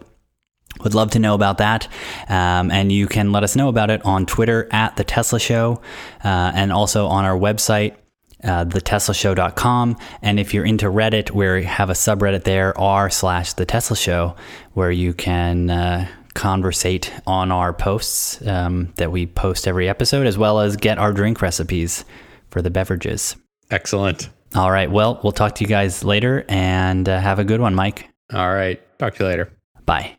[0.82, 1.88] would love to know about that.
[2.28, 5.80] Um, and you can let us know about it on Twitter at The Tesla Show
[6.24, 7.96] uh, and also on our website,
[8.44, 9.96] uh, theteslashow.com.
[10.22, 14.36] And if you're into Reddit, we have a subreddit there, r slash The Tesla Show,
[14.74, 20.38] where you can uh, conversate on our posts um, that we post every episode, as
[20.38, 22.04] well as get our drink recipes
[22.50, 23.36] for the beverages.
[23.70, 24.30] Excellent.
[24.54, 24.90] All right.
[24.90, 28.08] Well, we'll talk to you guys later and uh, have a good one, Mike.
[28.32, 28.80] All right.
[28.98, 29.52] Talk to you later.
[29.84, 30.18] Bye.